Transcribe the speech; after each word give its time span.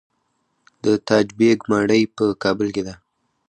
د 0.83 0.85
تاج 1.07 1.27
بیګ 1.37 1.59
ماڼۍ 1.71 2.03
په 2.15 2.23
کابل 2.43 2.67
کې 2.75 2.83
ده 2.87 2.95